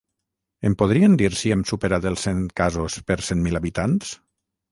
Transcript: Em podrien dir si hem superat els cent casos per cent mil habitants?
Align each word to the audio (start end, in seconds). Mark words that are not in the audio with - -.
Em 0.67 0.75
podrien 0.81 1.17
dir 1.21 1.27
si 1.41 1.51
hem 1.55 1.65
superat 1.73 2.07
els 2.11 2.25
cent 2.27 2.41
casos 2.61 2.97
per 3.11 3.19
cent 3.27 3.47
mil 3.49 3.61
habitants? 3.63 4.17